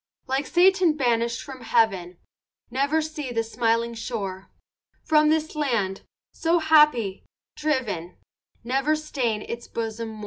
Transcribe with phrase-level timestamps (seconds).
[0.25, 2.17] Like Satan banishèd from heaven,
[2.71, 4.49] Never see the smiling shore;
[5.03, 6.01] From this land,
[6.33, 7.23] so happy,
[7.55, 8.17] driven,
[8.63, 10.19] Never stain its bosom more.